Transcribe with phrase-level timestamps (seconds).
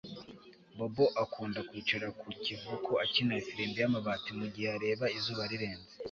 [0.77, 5.91] Bobo akunda kwicara ku kivuko akina ifirimbi yamabati mu gihe areba izuba rirenze